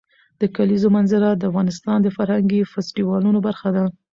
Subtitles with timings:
[0.41, 3.83] د کلیزو منظره د افغانستان د فرهنګي فستیوالونو برخه ده.